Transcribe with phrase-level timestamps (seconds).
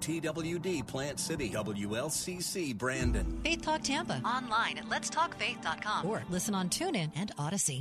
[0.00, 3.40] WTWD Plant City, WLCC Brandon.
[3.42, 4.20] Faith Talk Tampa.
[4.24, 6.06] Online at letstalkfaith.com.
[6.06, 7.80] Or listen on TuneIn and Audacy.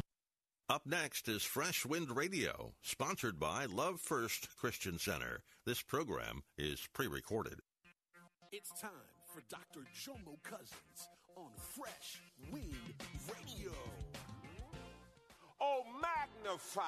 [0.69, 5.41] Up next is Fresh Wind Radio, sponsored by Love First Christian Center.
[5.65, 7.59] This program is pre recorded.
[8.51, 8.89] It's time
[9.33, 9.85] for Dr.
[9.95, 12.21] Jomo Cousins on Fresh
[12.51, 12.75] Wind
[13.29, 13.71] Radio.
[15.61, 16.81] Oh, magnify.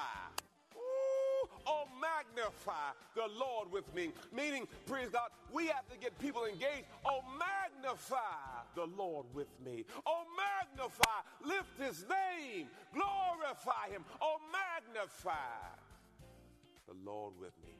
[1.66, 4.12] Oh, magnify the Lord with me.
[4.32, 6.86] Meaning, praise God, we have to get people engaged.
[7.04, 8.16] Oh, magnify
[8.74, 9.84] the Lord with me.
[10.06, 14.04] Oh, magnify, lift his name, glorify him.
[14.20, 15.32] Oh, magnify
[16.86, 17.79] the Lord with me.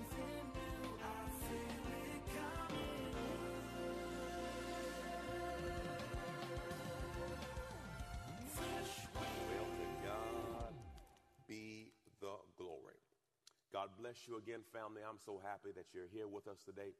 [14.11, 14.99] bless you again, family.
[15.07, 16.91] I'm so happy that you're here with us today,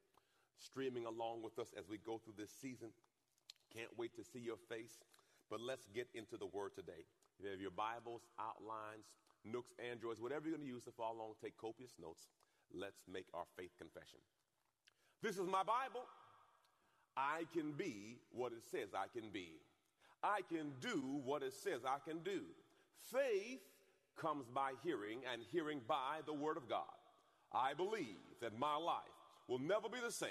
[0.64, 2.88] streaming along with us as we go through this season.
[3.76, 5.04] Can't wait to see your face.
[5.50, 7.04] But let's get into the word today.
[7.36, 9.12] If you have your Bibles, outlines,
[9.44, 12.32] nooks, androids, whatever you're going to use to follow along, take copious notes.
[12.72, 14.24] Let's make our faith confession.
[15.22, 16.08] This is my Bible.
[17.18, 19.60] I can be what it says I can be.
[20.24, 22.48] I can do what it says I can do.
[23.12, 23.60] Faith
[24.16, 27.01] comes by hearing, and hearing by the Word of God.
[27.54, 28.98] I believe that my life
[29.48, 30.30] will never be the same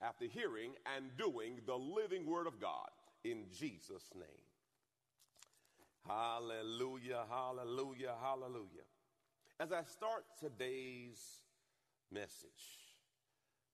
[0.00, 2.88] after hearing and doing the living Word of God
[3.24, 4.46] in Jesus' name.
[6.06, 8.86] Hallelujah, hallelujah, hallelujah.
[9.58, 11.40] As I start today's
[12.10, 12.80] message,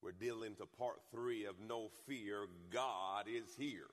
[0.03, 3.91] we're dealing to part three of No Fear, God is Here.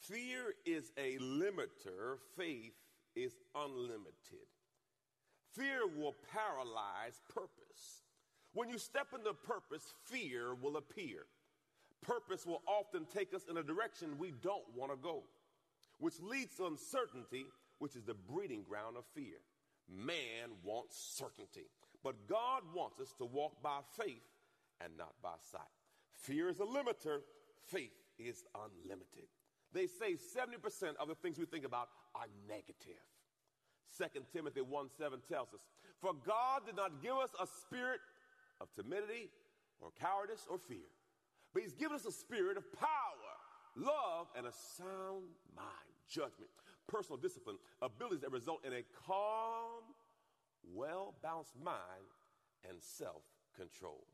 [0.00, 2.74] Fear is a limiter, faith
[3.16, 4.46] is unlimited.
[5.54, 8.02] Fear will paralyze purpose.
[8.54, 11.26] When you step into purpose, fear will appear.
[12.02, 15.24] Purpose will often take us in a direction we don't want to go,
[15.98, 17.46] which leads to uncertainty,
[17.78, 19.38] which is the breeding ground of fear.
[19.88, 21.66] Man wants certainty,
[22.04, 24.22] but God wants us to walk by faith
[24.80, 25.62] and not by sight.
[26.12, 27.20] Fear is a limiter,
[27.66, 29.28] faith is unlimited.
[29.72, 33.02] They say 70% of the things we think about are negative.
[33.96, 35.60] 2 Timothy 1 7 tells us,
[36.00, 38.00] For God did not give us a spirit
[38.60, 39.30] of timidity
[39.80, 40.88] or cowardice or fear,
[41.52, 43.32] but He's given us a spirit of power,
[43.76, 45.24] love, and a sound
[45.56, 46.50] mind, judgment,
[46.86, 49.82] personal discipline, abilities that result in a calm,
[50.74, 52.10] well balanced mind
[52.68, 53.22] and self
[53.56, 54.04] control.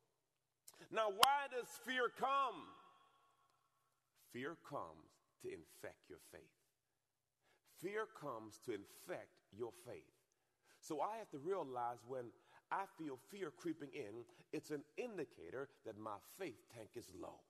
[0.90, 2.62] Now, why does fear come?
[4.32, 6.63] Fear comes to infect your faith.
[7.84, 10.16] Fear comes to infect your faith.
[10.80, 12.24] So I have to realize when
[12.72, 14.24] I feel fear creeping in,
[14.54, 17.40] it's an indicator that my faith tank is low.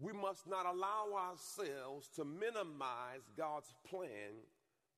[0.00, 4.34] We must not allow ourselves to minimize God's plan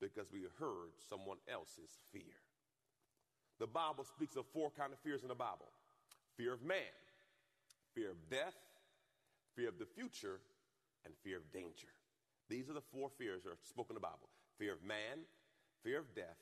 [0.01, 2.41] because we heard someone else's fear.
[3.59, 5.69] The Bible speaks of four kind of fears in the Bible
[6.39, 6.97] fear of man,
[7.95, 8.57] fear of death,
[9.55, 10.41] fear of the future,
[11.05, 11.89] and fear of danger.
[12.51, 14.29] These are the four fears that are spoken in the Bible
[14.59, 15.25] fear of man,
[15.83, 16.37] fear of death,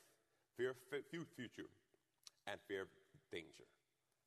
[0.57, 0.77] fear of
[1.37, 1.69] future,
[2.47, 2.87] and fear of
[3.31, 3.63] danger.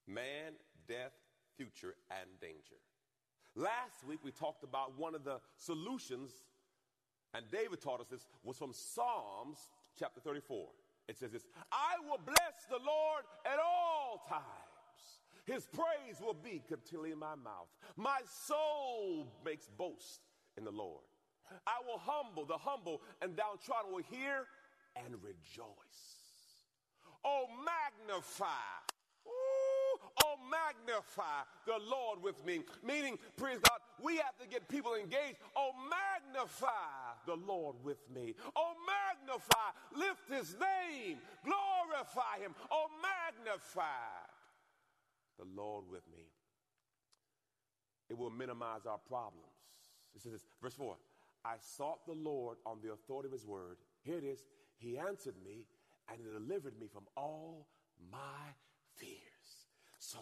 [0.06, 0.55] Man,
[0.88, 1.12] death,
[1.56, 2.79] future, and danger.
[3.55, 6.31] Last week we talked about one of the solutions,
[7.34, 9.58] and David taught us this, was from Psalms
[9.99, 10.69] chapter 34.
[11.08, 14.43] It says this I will bless the Lord at all times.
[15.44, 17.67] His praise will be continually in my mouth.
[17.96, 20.20] My soul makes boast
[20.56, 21.02] in the Lord.
[21.66, 24.46] I will humble the humble and downtrodden will hear
[24.96, 26.02] and rejoice.
[27.25, 28.46] Oh, magnify.
[30.25, 32.62] Oh, magnify the Lord with me.
[32.84, 35.37] Meaning, praise God, we have to get people engaged.
[35.56, 36.69] Oh, magnify
[37.26, 38.34] the Lord with me.
[38.56, 43.82] Oh, magnify, lift his name, glorify him or magnify
[45.38, 46.25] the Lord with me.
[48.10, 49.46] It will minimize our problems.
[50.14, 50.96] It says, verse 4
[51.44, 53.76] I sought the Lord on the authority of his word.
[54.02, 54.44] Here it is.
[54.76, 55.66] He answered me
[56.08, 57.66] and he delivered me from all
[58.10, 58.54] my
[58.96, 59.66] fears.
[59.98, 60.18] So,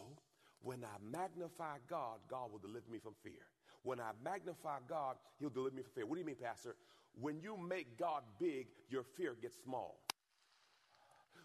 [0.62, 3.48] when I magnify God, God will deliver me from fear.
[3.82, 6.06] When I magnify God, He'll deliver me from fear.
[6.06, 6.76] What do you mean, Pastor?
[7.18, 10.00] When you make God big, your fear gets small.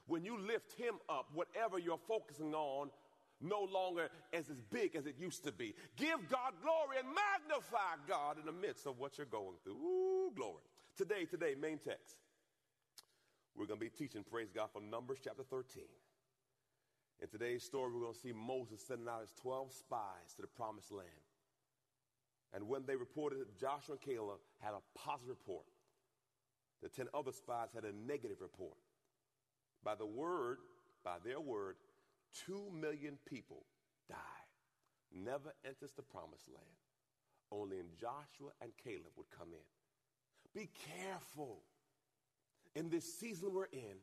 [0.07, 2.89] When you lift Him up, whatever you're focusing on
[3.41, 5.75] no longer as as big as it used to be.
[5.95, 9.73] Give God glory and magnify God in the midst of what you're going through.
[9.73, 10.63] Ooh, glory.
[10.97, 12.15] Today, today, main text.
[13.55, 15.83] We're going to be teaching, praise God, from Numbers chapter 13.
[17.21, 20.47] In today's story, we're going to see Moses sending out his 12 spies to the
[20.47, 21.09] promised land.
[22.53, 25.65] And when they reported that Joshua and Caleb had a positive report,
[26.81, 28.77] the 10 other spies had a negative report.
[29.83, 30.57] By the word,
[31.03, 31.75] by their word,
[32.45, 33.65] two million people
[34.09, 34.17] died.
[35.13, 36.65] Never enters the promised land.
[37.51, 40.59] Only in Joshua and Caleb would come in.
[40.59, 41.61] Be careful
[42.75, 43.97] in this season we're in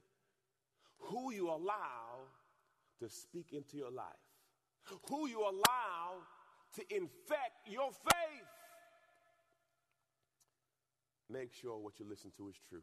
[0.99, 2.29] who you allow
[3.01, 4.07] to speak into your life,
[5.09, 6.23] who you allow
[6.77, 8.49] to infect your faith.
[11.29, 12.83] Make sure what you listen to is true.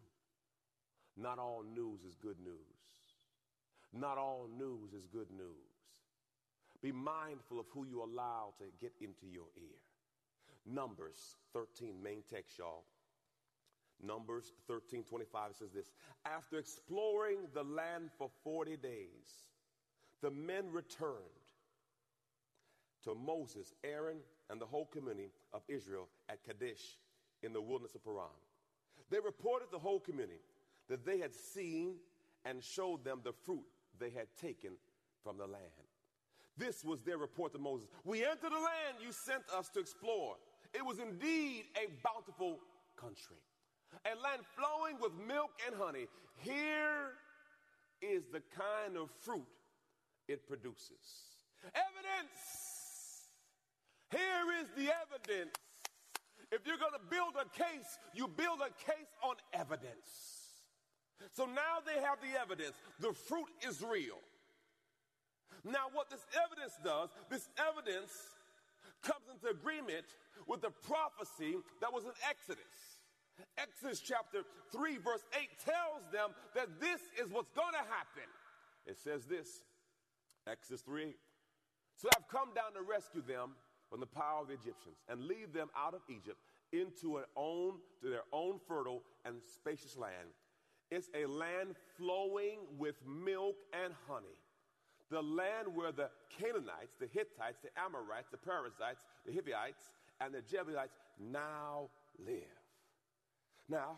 [1.15, 2.55] Not all news is good news.
[3.93, 5.69] Not all news is good news.
[6.81, 9.77] Be mindful of who you allow to get into your ear.
[10.65, 12.83] Numbers 13, main text, y'all.
[14.01, 15.91] Numbers 13 25 says this
[16.25, 19.49] After exploring the land for 40 days,
[20.21, 21.17] the men returned
[23.03, 24.17] to Moses, Aaron,
[24.49, 26.97] and the whole community of Israel at Kadesh
[27.43, 28.27] in the wilderness of Paran.
[29.09, 30.39] They reported the whole community
[30.87, 31.95] that they had seen
[32.45, 33.65] and showed them the fruit
[33.99, 34.71] they had taken
[35.23, 35.87] from the land.
[36.57, 37.87] This was their report to Moses.
[38.03, 40.35] We entered the land you sent us to explore.
[40.73, 42.59] It was indeed a bountiful
[42.97, 43.37] country,
[44.05, 46.07] a land flowing with milk and honey.
[46.37, 47.13] Here
[48.01, 49.47] is the kind of fruit
[50.27, 51.39] it produces.
[51.73, 52.39] Evidence.
[54.11, 55.55] Here is the evidence.
[56.51, 60.38] If you're going to build a case, you build a case on evidence.
[61.33, 62.75] So now they have the evidence.
[62.99, 64.19] The fruit is real.
[65.63, 68.11] Now, what this evidence does, this evidence
[69.03, 70.05] comes into agreement
[70.47, 72.99] with the prophecy that was in Exodus.
[73.57, 78.27] Exodus chapter 3, verse 8 tells them that this is what's going to happen.
[78.85, 79.63] It says this
[80.47, 81.13] Exodus 3
[81.95, 83.55] So I've come down to rescue them
[83.89, 86.37] from the power of the Egyptians and lead them out of Egypt
[86.71, 90.29] into an own, to their own fertile and spacious land
[90.91, 94.25] it's a land flowing with milk and honey.
[95.11, 96.09] The land where the
[96.39, 99.91] Canaanites, the Hittites, the Amorites, the Perizzites, the Hivites,
[100.21, 101.89] and the Jebusites now
[102.25, 102.43] live.
[103.67, 103.97] Now,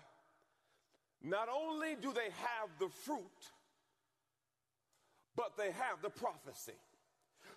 [1.23, 3.51] not only do they have the fruit,
[5.35, 6.77] but they have the prophecy.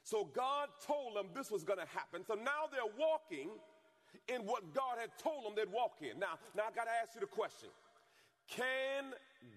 [0.02, 2.24] So God told them this was going to happen.
[2.26, 3.50] So now they're walking
[4.28, 6.18] in what God had told them they'd walk in.
[6.18, 7.70] Now, now I got to ask you the question
[8.48, 9.14] can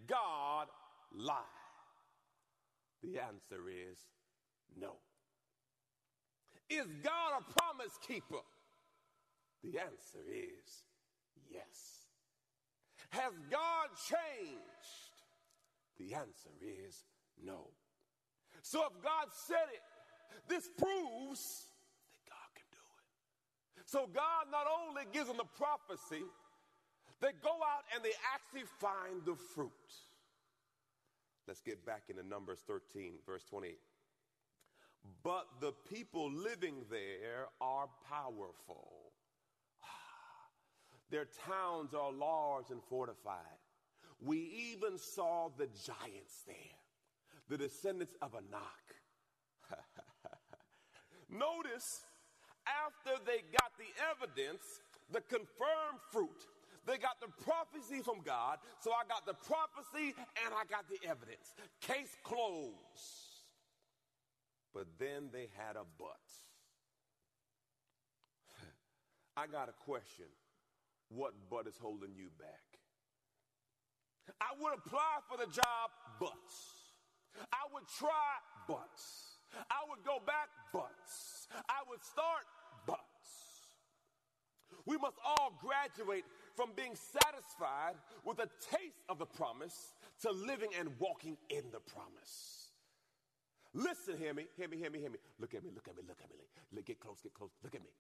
[0.08, 0.68] God
[1.16, 1.36] lie?
[3.04, 3.98] The answer is
[4.80, 4.96] no.
[6.70, 8.44] Is God a promise keeper?
[9.64, 10.84] The answer is
[11.50, 12.08] yes.
[13.10, 15.16] Has God changed?
[15.98, 17.04] The answer is
[17.44, 17.68] no.
[18.62, 19.82] So if God said it,
[20.50, 21.68] this proves
[22.12, 22.84] that God can do
[23.78, 23.86] it.
[23.86, 26.24] So God not only gives them the prophecy,
[27.22, 29.72] they go out and they actually find the fruit.
[31.48, 33.78] Let's get back into Numbers 13, verse 28.
[35.24, 39.14] But the people living there are powerful.
[39.82, 40.50] Ah,
[41.10, 43.62] their towns are large and fortified.
[44.20, 46.56] We even saw the giants there,
[47.50, 48.88] the descendants of Anak.
[51.30, 52.02] Notice,
[52.66, 54.64] after they got the evidence,
[55.12, 56.46] the confirmed fruit,
[56.88, 60.98] they got the prophecy from God, so I got the prophecy and I got the
[61.08, 61.54] evidence.
[61.82, 63.28] Case closed.
[64.74, 66.24] But then they had a but.
[69.38, 70.28] I got a question.
[71.10, 72.80] What but is holding you back?
[74.40, 76.32] I would apply for the job, but.
[77.52, 78.96] I would try, but.
[79.70, 80.96] I would go back, but.
[81.68, 82.44] I would start,
[82.86, 83.00] but.
[84.86, 86.24] We must all graduate
[86.58, 87.94] from being satisfied
[88.26, 92.72] with a taste of the promise to living and walking in the promise.
[93.76, 95.20] Listen, hear me, hear me, hear me, hear me.
[95.40, 96.36] Look at me, look at me, look at me.
[96.74, 97.92] Look, get close, get close, look at me.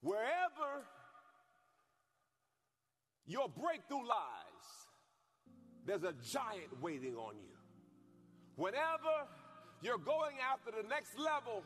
[0.00, 0.86] Wherever
[3.26, 4.68] your breakthrough lies,
[5.84, 7.54] there's a giant waiting on you.
[8.56, 9.28] Whenever
[9.82, 11.62] you're going after the next level,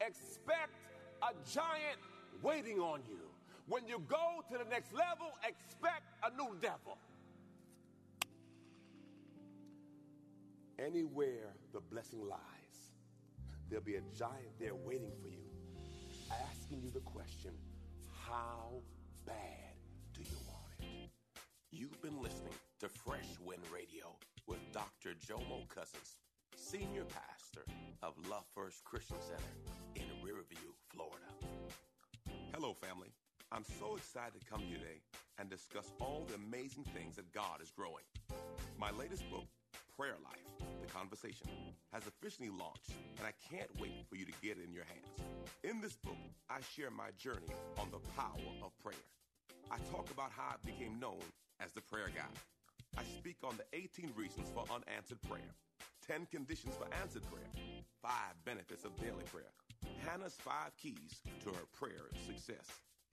[0.00, 0.72] expect
[1.22, 2.00] a giant
[2.42, 3.23] waiting on you.
[3.66, 6.98] When you go to the next level, expect a new devil.
[10.78, 12.92] Anywhere the blessing lies,
[13.70, 15.48] there'll be a giant there waiting for you,
[16.50, 17.52] asking you the question,
[18.28, 18.82] How
[19.24, 19.78] bad
[20.12, 21.10] do you want it?
[21.70, 24.14] You've been listening to Fresh Wind Radio
[24.46, 25.14] with Dr.
[25.26, 26.18] Jomo Cousins,
[26.54, 27.64] Senior Pastor
[28.02, 29.54] of Love First Christian Center
[29.94, 31.30] in Riverview, Florida.
[32.52, 33.08] Hello, family.
[33.54, 34.98] I'm so excited to come here today
[35.38, 38.02] and discuss all the amazing things that God is growing.
[38.76, 39.46] My latest book,
[39.94, 41.46] Prayer Life The Conversation,
[41.92, 45.22] has officially launched, and I can't wait for you to get it in your hands.
[45.62, 46.18] In this book,
[46.50, 47.46] I share my journey
[47.78, 49.06] on the power of prayer.
[49.70, 51.22] I talk about how I became known
[51.62, 52.34] as the prayer guy.
[52.98, 55.54] I speak on the 18 reasons for unanswered prayer,
[56.08, 57.54] 10 conditions for answered prayer,
[58.02, 58.10] 5
[58.44, 59.54] benefits of daily prayer,
[60.02, 62.66] Hannah's 5 keys to her prayer success,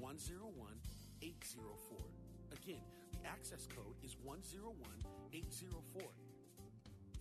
[0.00, 1.98] 101804.
[2.52, 6.02] Again, the access code is 101804.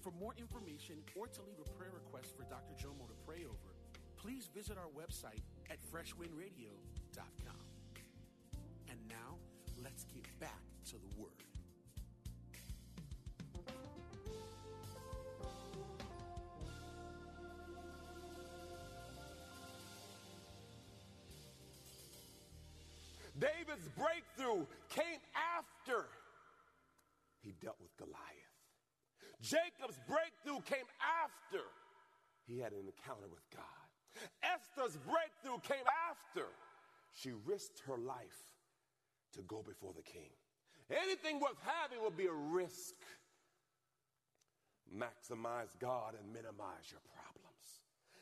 [0.01, 2.73] For more information or to leave a prayer request for Dr.
[2.79, 3.75] Jomo to pray over,
[4.15, 7.63] please visit our website at freshwindradio.com.
[8.89, 9.37] And now,
[9.83, 11.38] let's get back to the Word.
[23.39, 26.05] David's breakthrough came after
[27.41, 28.55] he dealt with Goliath.
[29.41, 31.63] Jacob's breakthrough came after
[32.45, 33.63] he had an encounter with God.
[34.43, 36.47] Esther's breakthrough came after
[37.13, 38.51] she risked her life
[39.33, 40.29] to go before the king.
[40.89, 42.95] Anything worth having will be a risk.
[44.93, 47.29] Maximize God and minimize your problems.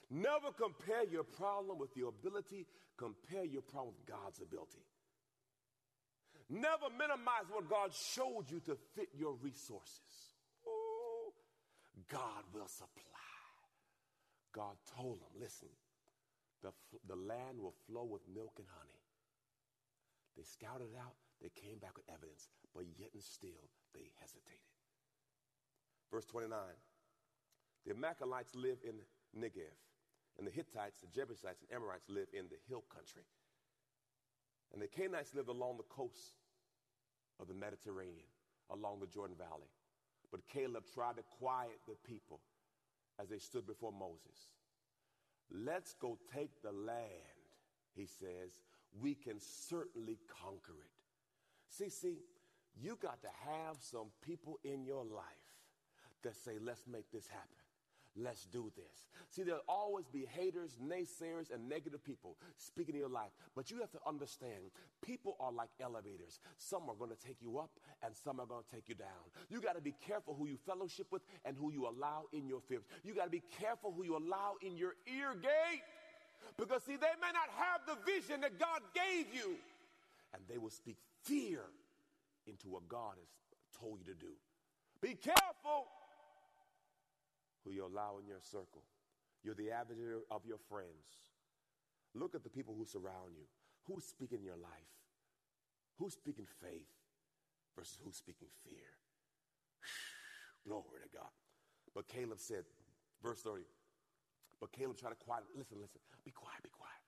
[0.10, 2.66] Never compare your problem with your ability,
[2.98, 4.84] compare your problem with God's ability.
[6.50, 10.38] Never minimize what God showed you to fit your resources.
[10.66, 11.34] Ooh,
[12.10, 13.04] God will supply.
[14.56, 15.68] God told them, listen,
[16.64, 16.72] the,
[17.08, 19.02] the land will flow with milk and honey.
[20.38, 24.66] They scouted it out, they came back with evidence, but yet and still they hesitated.
[26.12, 26.50] Verse 29
[27.86, 29.02] The Amalekites live in
[29.36, 29.76] Negev,
[30.38, 33.26] and the Hittites, the Jebusites, and Amorites live in the hill country.
[34.74, 36.34] And the Canaanites lived along the coast
[37.40, 38.28] of the Mediterranean,
[38.70, 39.72] along the Jordan Valley.
[40.32, 42.42] But Caleb tried to quiet the people
[43.20, 44.52] as they stood before Moses.
[45.50, 47.08] Let's go take the land,
[47.96, 48.60] he says.
[49.02, 50.92] We can certainly conquer it.
[51.70, 52.18] See, see,
[52.76, 55.24] you got to have some people in your life
[56.24, 57.67] that say, let's make this happen.
[58.20, 59.06] Let's do this.
[59.30, 63.30] See, there'll always be haters, naysayers, and negative people speaking in your life.
[63.56, 64.72] But you have to understand,
[65.06, 66.40] people are like elevators.
[66.58, 67.70] Some are going to take you up,
[68.04, 69.08] and some are going to take you down.
[69.50, 72.62] You got to be careful who you fellowship with and who you allow in your
[72.62, 72.88] fibs.
[73.04, 75.84] You got to be careful who you allow in your ear gate.
[76.58, 79.58] Because, see, they may not have the vision that God gave you,
[80.34, 81.62] and they will speak fear
[82.48, 83.28] into what God has
[83.80, 84.32] told you to do.
[85.02, 85.86] Be careful
[87.68, 88.88] who you allow in your circle.
[89.44, 91.28] You're the advocate of your friends.
[92.16, 93.44] Look at the people who surround you.
[93.86, 94.96] Who's speaking in your life?
[96.00, 96.88] Who's speaking faith
[97.76, 98.96] versus who's speaking fear?
[100.68, 101.32] Glory to God.
[101.94, 102.64] But Caleb said,
[103.22, 103.64] verse 30,
[104.60, 107.04] but Caleb tried to quiet, listen, listen, be quiet, be quiet.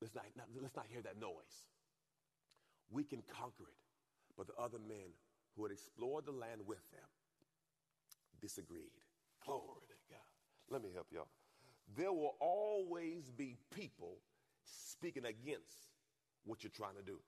[0.00, 1.68] Let's not, not, let's not hear that noise.
[2.90, 3.80] We can conquer it.
[4.36, 5.12] But the other men
[5.54, 7.06] who had explored the land with them
[8.40, 8.96] disagreed.
[9.44, 10.20] Glory to God.
[10.70, 11.28] Let me help y'all.
[11.96, 14.18] There will always be people
[14.64, 15.88] speaking against
[16.44, 17.18] what you're trying to do.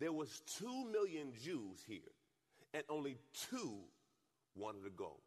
[0.00, 2.12] There was 2 million Jews here
[2.72, 3.16] and only
[3.50, 3.78] 2
[4.56, 5.20] wanted to go.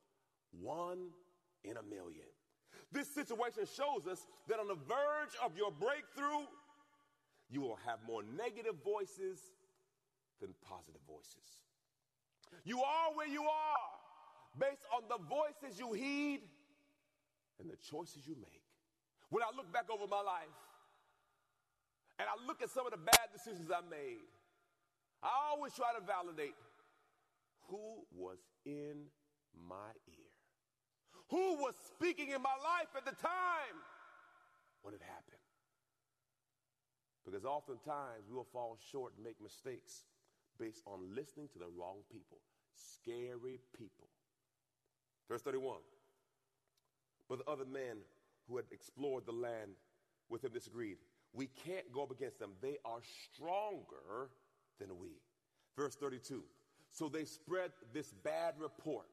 [0.52, 1.10] One
[1.64, 2.28] in a million.
[2.92, 6.46] This situation shows us that on the verge of your breakthrough,
[7.50, 9.40] you will have more negative voices
[10.40, 11.64] than positive voices.
[12.64, 13.97] You are where you are
[14.60, 16.42] based on the voices you heed
[17.60, 18.64] and the choices you make.
[19.30, 20.58] When I look back over my life
[22.20, 24.24] and I look at some of the bad decisions I made,
[25.22, 26.56] I always try to validate
[27.68, 29.10] who was in
[29.68, 30.32] my ear,
[31.30, 33.78] who was speaking in my life at the time
[34.82, 35.42] when it happened.
[37.26, 40.06] Because oftentimes we will fall short and make mistakes
[40.58, 42.40] based on listening to the wrong people,
[42.74, 44.08] scary people.
[45.30, 45.78] Verse 31.
[47.30, 47.98] But the other men
[48.48, 49.72] who had explored the land
[50.30, 50.98] with him disagreed.
[51.34, 52.52] We can't go up against them.
[52.62, 53.02] They are
[53.34, 54.30] stronger
[54.80, 55.20] than we.
[55.76, 56.44] Verse 32.
[56.92, 59.08] So they spread this bad report.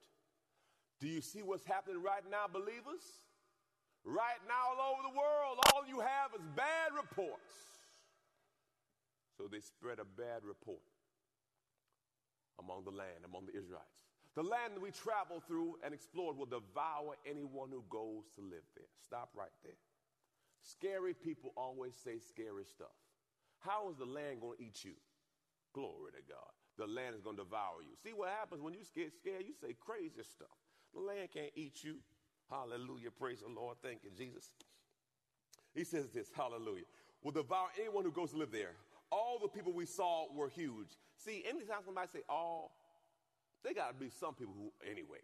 [1.01, 3.03] Do you see what's happening right now, believers?
[4.05, 7.53] Right now, all over the world, all you have is bad reports.
[9.37, 10.79] So they spread a bad report
[12.61, 14.04] among the land, among the Israelites.
[14.35, 18.67] The land that we traveled through and explored will devour anyone who goes to live
[18.75, 18.91] there.
[19.05, 19.79] Stop right there.
[20.63, 22.97] Scary people always say scary stuff.
[23.61, 24.95] How is the land going to eat you?
[25.73, 26.51] Glory to God.
[26.77, 27.95] The land is going to devour you.
[28.03, 29.45] See what happens when you get scared?
[29.47, 30.57] You say crazy stuff.
[30.93, 31.97] The land can't eat you.
[32.51, 33.11] Hallelujah.
[33.11, 33.77] Praise the Lord.
[33.83, 34.51] Thank you, Jesus.
[35.75, 36.85] He says this, hallelujah.
[37.23, 38.75] Will devour anyone who goes to live there.
[39.11, 40.89] All the people we saw were huge.
[41.17, 42.73] See, anytime somebody say all,
[43.65, 45.19] they got to be some people who, anyway.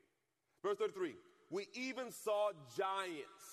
[0.62, 1.14] Verse 33
[1.50, 3.44] We even saw giants.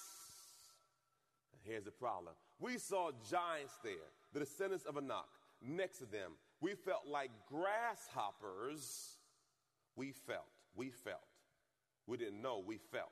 [1.64, 5.28] Here's the problem we saw giants there, the descendants of Anak,
[5.62, 6.32] next to them.
[6.60, 9.18] We felt like grasshoppers.
[9.96, 10.46] We felt,
[10.76, 11.20] we felt.
[12.08, 13.12] We didn't know, we felt.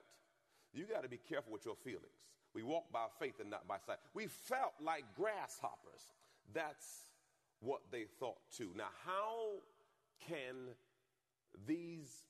[0.73, 2.05] You got to be careful with your feelings.
[2.53, 3.97] We walk by faith and not by sight.
[4.13, 6.13] We felt like grasshoppers.
[6.53, 7.11] That's
[7.59, 8.71] what they thought too.
[8.75, 9.61] Now, how
[10.27, 10.73] can
[11.67, 12.23] these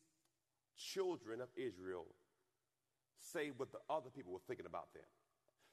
[0.77, 2.05] children of Israel
[3.19, 5.03] say what the other people were thinking about them.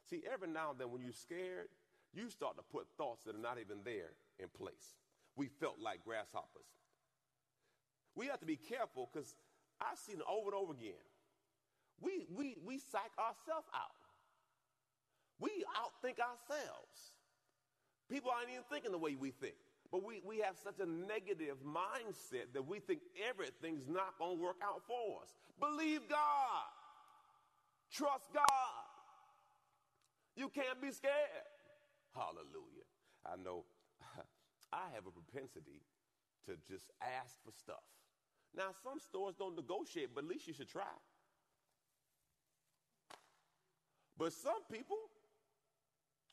[0.08, 1.68] See, every now and then when you're scared,
[2.12, 4.96] you start to put thoughts that are not even there in place.
[5.36, 6.68] We felt like grasshoppers.
[8.14, 9.34] We have to be careful because
[9.80, 11.00] I've seen it over and over again.
[12.00, 13.96] We, we, we psych ourselves out.
[15.40, 17.12] We outthink ourselves.
[18.10, 19.56] People aren't even thinking the way we think.
[19.92, 24.42] But we, we have such a negative mindset that we think everything's not going to
[24.42, 25.34] work out for us.
[25.60, 26.72] Believe God.
[27.92, 28.88] Trust God.
[30.34, 31.44] You can't be scared.
[32.14, 32.88] Hallelujah.
[33.26, 33.64] I know
[34.72, 35.82] I have a propensity
[36.46, 37.84] to just ask for stuff.
[38.56, 40.96] Now, some stores don't negotiate, but at least you should try.
[44.16, 44.96] But some people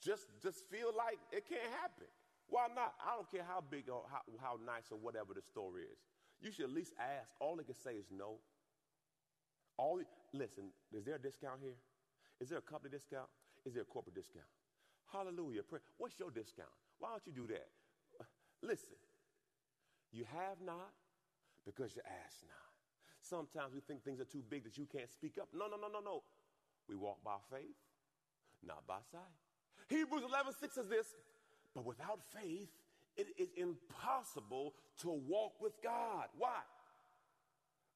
[0.01, 2.07] just, just feel like it can't happen.
[2.49, 2.93] Why not?
[2.97, 6.01] I don't care how big or how, how nice or whatever the store is.
[6.41, 7.29] You should at least ask.
[7.39, 8.41] All they can say is no.
[9.77, 10.01] All
[10.33, 11.77] listen, is there a discount here?
[12.41, 13.29] Is there a company discount?
[13.65, 14.49] Is there a corporate discount?
[15.11, 15.61] Hallelujah.
[15.97, 16.73] What's your discount?
[16.99, 17.67] Why don't you do that?
[18.61, 18.97] Listen,
[20.11, 20.91] you have not
[21.65, 22.69] because you ask not.
[23.21, 25.49] Sometimes we think things are too big that you can't speak up.
[25.53, 26.23] No, no, no, no, no.
[26.87, 27.77] We walk by faith,
[28.65, 29.37] not by sight.
[29.87, 31.07] Hebrews 11 6 says this
[31.79, 32.67] but without faith,
[33.15, 36.27] it is impossible to walk with God.
[36.37, 36.59] Why?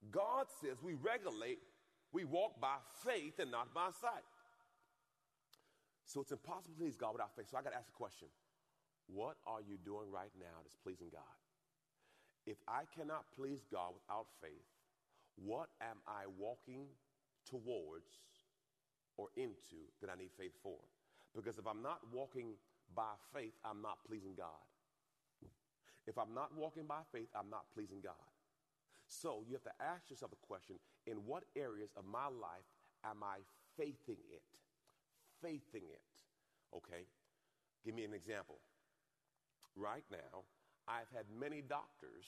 [0.10, 1.60] God says we regulate,
[2.14, 4.24] we walk by faith and not by sight.
[6.06, 7.48] So it's impossible to please God without faith.
[7.52, 8.30] So I got to ask a question
[9.08, 11.36] What are you doing right now that's pleasing God?
[12.46, 14.72] If I cannot please God without faith,
[15.36, 16.86] what am I walking
[17.50, 18.16] towards
[19.18, 20.80] or into that I need faith for?
[21.36, 22.56] Because if I'm not walking
[22.96, 24.64] by faith, I'm not pleasing God.
[26.06, 28.28] If I'm not walking by faith, I'm not pleasing God.
[29.08, 30.76] So you have to ask yourself a question
[31.08, 32.68] in what areas of my life
[33.06, 33.40] am I
[33.78, 34.44] faithing it?
[35.42, 36.14] Faithing it.
[36.76, 37.08] Okay?
[37.86, 38.60] Give me an example.
[39.76, 40.44] Right now,
[40.88, 42.26] I've had many doctors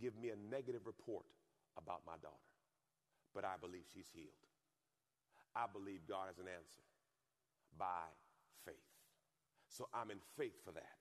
[0.00, 1.26] give me a negative report
[1.76, 2.54] about my daughter,
[3.34, 4.46] but I believe she's healed.
[5.54, 6.82] I believe God has an answer
[7.78, 8.06] by.
[9.78, 10.98] So I'm in faith for that.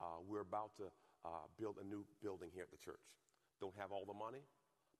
[0.00, 0.88] Uh, we're about to
[1.28, 3.04] uh, build a new building here at the church.
[3.60, 4.40] Don't have all the money,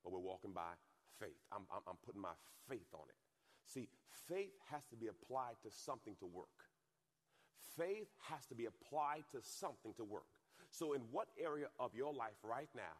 [0.03, 0.77] but we're walking by
[1.17, 1.41] faith.
[1.51, 2.37] I'm, I'm, I'm putting my
[2.69, 3.17] faith on it.
[3.65, 3.89] See,
[4.29, 6.53] faith has to be applied to something to work.
[7.75, 10.29] Faith has to be applied to something to work.
[10.69, 12.93] So, in what area of your life right now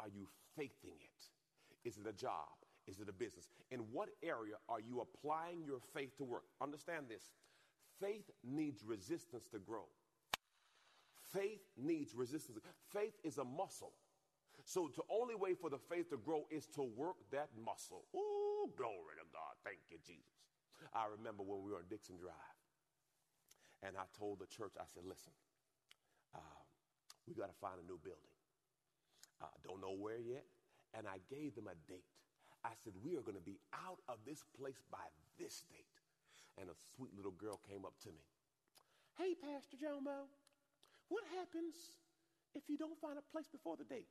[0.00, 1.88] are you faithing it?
[1.88, 2.50] Is it a job?
[2.88, 3.46] Is it a business?
[3.70, 6.42] In what area are you applying your faith to work?
[6.60, 7.30] Understand this
[8.02, 9.86] faith needs resistance to grow.
[11.32, 12.58] Faith needs resistance.
[12.92, 13.92] Faith is a muscle.
[14.64, 18.04] So the only way for the faith to grow is to work that muscle.
[18.14, 19.54] Ooh, glory to God.
[19.64, 20.34] Thank you, Jesus.
[20.92, 22.58] I remember when we were on Dixon Drive,
[23.82, 25.32] and I told the church, I said, listen,
[26.34, 26.62] um,
[27.26, 28.34] we got to find a new building.
[29.40, 30.44] Uh, don't know where yet.
[30.94, 32.06] And I gave them a date.
[32.64, 35.02] I said, we are going to be out of this place by
[35.38, 35.91] this date.
[36.60, 38.24] And a sweet little girl came up to me.
[39.18, 40.28] Hey, Pastor Jomo,
[41.08, 42.00] what happens
[42.54, 44.08] if you don't find a place before the date?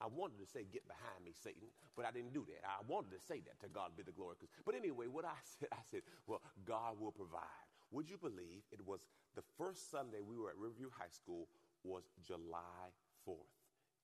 [0.00, 2.66] I wanted to say, get behind me, Satan, but I didn't do that.
[2.66, 4.34] I wanted to say that to God be the glory.
[4.66, 7.66] But anyway, what I said, I said, well, God will provide.
[7.92, 9.04] Would you believe it was
[9.36, 11.46] the first Sunday we were at Riverview High School
[11.84, 12.90] was July
[13.28, 13.52] 4th,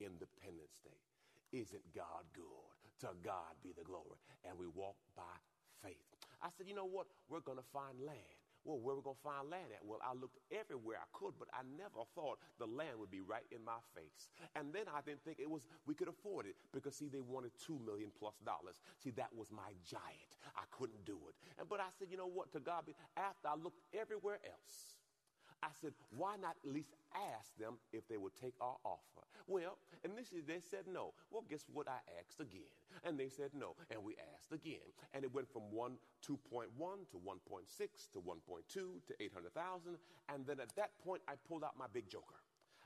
[0.01, 1.03] Independence Day.
[1.53, 2.69] Isn't God good?
[3.01, 4.19] To God be the glory.
[4.45, 5.37] And we walked by
[5.83, 6.18] faith.
[6.43, 7.07] I said, you know what?
[7.29, 8.39] We're going to find land.
[8.65, 9.81] Well, where are we going to find land at?
[9.81, 13.47] Well, I looked everywhere I could, but I never thought the land would be right
[13.51, 14.29] in my face.
[14.57, 17.53] And then I didn't think it was, we could afford it because, see, they wanted
[17.57, 18.83] two million plus dollars.
[18.99, 20.37] See, that was my giant.
[20.53, 21.35] I couldn't do it.
[21.57, 22.53] And, but I said, you know what?
[22.53, 24.98] To God be, after I looked everywhere else,
[25.63, 26.95] I said, why not at least
[27.35, 29.27] ask them if they would take our offer?
[29.47, 31.15] Well, initially they said no.
[31.31, 31.89] Well, guess what?
[31.89, 32.71] I asked again.
[33.05, 33.75] And they said no.
[33.91, 34.87] And we asked again.
[35.15, 35.93] And it went from 1,
[36.27, 36.69] 2.1
[37.11, 39.97] to 1.6 to 1.2 to 800,000.
[40.33, 42.39] And then at that point, I pulled out my big joker.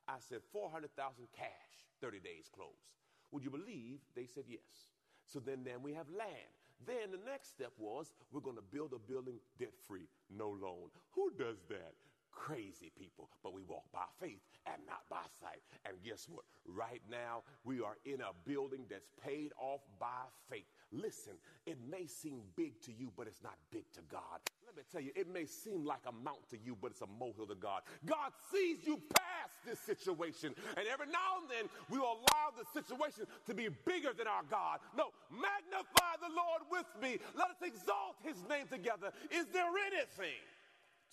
[0.09, 2.97] I said, 400,000 cash, 30 days close.
[3.33, 4.93] Would you believe they said yes?
[5.27, 6.53] So then, then we have land.
[6.87, 10.91] Then the next step was we're going to build a building debt free, no loan.
[11.13, 11.95] Who does that?
[12.33, 15.63] Crazy people, but we walk by faith and not by sight.
[15.85, 16.45] And guess what?
[16.67, 20.67] Right now, we are in a building that's paid off by faith.
[20.91, 21.35] Listen,
[21.67, 24.41] it may seem big to you, but it's not big to God.
[24.67, 27.07] Let me tell you, it may seem like a mount to you, but it's a
[27.07, 27.83] molehill to God.
[28.05, 32.65] God sees you past this situation, and every now and then we will allow the
[32.73, 34.81] situation to be bigger than our God.
[34.97, 37.19] No, magnify the Lord with me.
[37.37, 39.13] Let us exalt his name together.
[39.31, 40.41] Is there anything?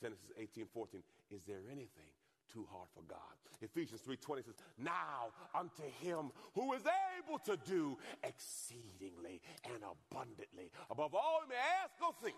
[0.02, 1.02] Genesis 18, 14.
[1.32, 2.12] Is there anything
[2.52, 3.20] too hard for God?
[3.62, 6.84] Ephesians 3:20 says, Now unto him who is
[7.20, 12.36] able to do exceedingly and abundantly above all you may ask or think,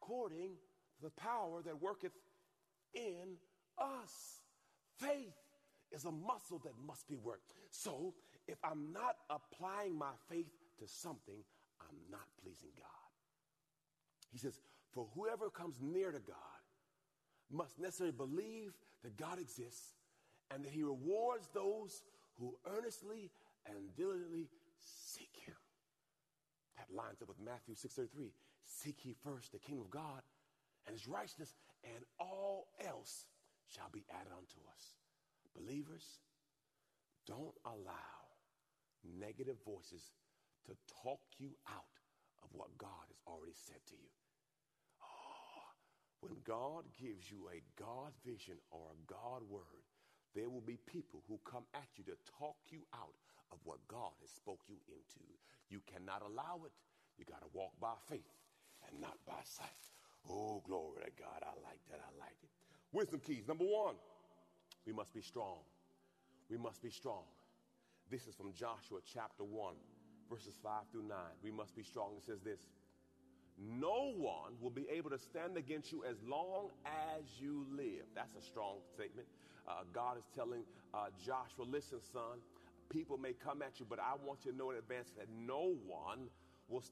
[0.00, 0.56] according
[0.96, 2.12] to the power that worketh
[2.94, 3.36] in
[3.78, 4.40] us.
[4.98, 5.34] Faith
[5.92, 7.52] is a muscle that must be worked.
[7.70, 8.14] So
[8.48, 11.44] if I'm not applying my faith to something,
[11.80, 12.86] I'm not pleasing God.
[14.32, 14.60] He says,
[14.96, 16.60] for whoever comes near to God
[17.52, 18.72] must necessarily believe
[19.04, 19.92] that God exists
[20.50, 22.02] and that he rewards those
[22.40, 23.30] who earnestly
[23.66, 24.48] and diligently
[24.80, 25.54] seek him.
[26.78, 28.32] That lines up with Matthew 6:33.
[28.64, 30.22] Seek ye first the kingdom of God
[30.86, 31.54] and his righteousness,
[31.84, 33.26] and all else
[33.66, 34.96] shall be added unto us.
[35.54, 36.20] Believers,
[37.26, 38.38] don't allow
[39.04, 40.14] negative voices
[40.64, 42.00] to talk you out
[42.42, 44.08] of what God has already said to you.
[46.20, 49.84] When God gives you a God vision or a God word,
[50.34, 53.16] there will be people who come at you to talk you out
[53.52, 55.24] of what God has spoke you into.
[55.68, 56.72] You cannot allow it.
[57.18, 58.32] You got to walk by faith
[58.88, 59.84] and not by sight.
[60.28, 61.40] Oh, glory to God.
[61.42, 62.00] I like that.
[62.00, 62.50] I like it.
[62.92, 63.46] Wisdom keys.
[63.48, 63.94] Number one,
[64.86, 65.58] we must be strong.
[66.50, 67.24] We must be strong.
[68.10, 69.74] This is from Joshua chapter 1,
[70.30, 71.16] verses 5 through 9.
[71.42, 72.14] We must be strong.
[72.18, 72.60] It says this
[73.58, 78.04] no one will be able to stand against you as long as you live.
[78.14, 79.26] That's a strong statement.
[79.66, 82.38] Uh, God is telling uh, Joshua, listen, son,
[82.90, 85.74] people may come at you, but I want you to know in advance that no
[85.86, 86.28] one
[86.68, 86.82] will,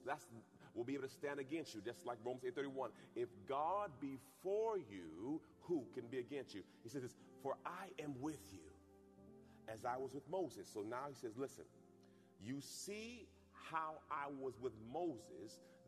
[0.73, 2.89] will be able to stand against you, just like Romans 8.31.
[3.15, 6.63] If God be for you, who can be against you?
[6.83, 8.59] He says this, for I am with you
[9.67, 10.67] as I was with Moses.
[10.73, 11.65] So now he says, listen,
[12.43, 15.59] you see how I was with Moses–